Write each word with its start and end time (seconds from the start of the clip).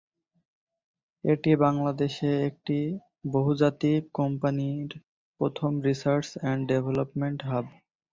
এটি 1.23 1.51
বাংলাদেশে 1.57 2.29
একটি 2.49 2.77
বহুজাতিক 3.31 4.01
কোম্পানির 4.13 4.89
প্রথম 5.39 5.71
রিসার্চ 5.87 6.27
অ্যান্ড 6.35 6.61
ডেভেলপমেন্ট 6.69 7.39
হাব। 7.43 7.65